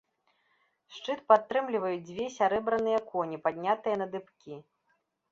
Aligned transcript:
Шчыт 0.93 1.19
падтрымліваюць 1.31 1.99
дзве 2.07 2.25
сярэбраныя 2.37 2.99
коні, 3.11 3.37
паднятыя 3.45 3.95
на 4.03 4.07
дыбкі. 4.15 4.57